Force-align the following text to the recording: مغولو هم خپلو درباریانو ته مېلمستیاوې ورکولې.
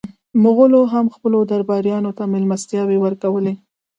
مغولو 0.43 0.81
هم 0.93 1.05
خپلو 1.15 1.39
درباریانو 1.51 2.11
ته 2.17 2.23
مېلمستیاوې 2.31 2.97
ورکولې. 3.01 3.53